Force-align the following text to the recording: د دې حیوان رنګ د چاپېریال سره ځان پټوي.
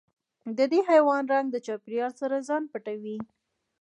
د 0.57 0.59
دې 0.71 0.79
حیوان 0.89 1.23
رنګ 1.33 1.47
د 1.51 1.57
چاپېریال 1.65 2.11
سره 2.21 2.45
ځان 2.47 2.63
پټوي. 2.71 3.17